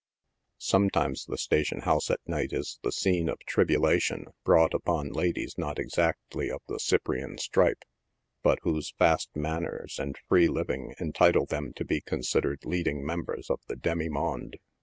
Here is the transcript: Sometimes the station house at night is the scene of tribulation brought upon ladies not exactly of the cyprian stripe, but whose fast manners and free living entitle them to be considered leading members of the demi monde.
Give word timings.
Sometimes 0.57 1.25
the 1.25 1.37
station 1.37 1.81
house 1.81 2.09
at 2.09 2.21
night 2.27 2.53
is 2.53 2.79
the 2.81 2.91
scene 2.91 3.29
of 3.29 3.37
tribulation 3.45 4.25
brought 4.43 4.73
upon 4.73 5.09
ladies 5.11 5.59
not 5.59 5.77
exactly 5.77 6.49
of 6.49 6.59
the 6.67 6.79
cyprian 6.79 7.37
stripe, 7.37 7.83
but 8.41 8.57
whose 8.63 8.95
fast 8.97 9.29
manners 9.35 9.99
and 9.99 10.17
free 10.27 10.47
living 10.47 10.95
entitle 10.99 11.45
them 11.45 11.71
to 11.73 11.85
be 11.85 12.01
considered 12.01 12.65
leading 12.65 13.05
members 13.05 13.47
of 13.51 13.59
the 13.67 13.75
demi 13.75 14.09
monde. 14.09 14.55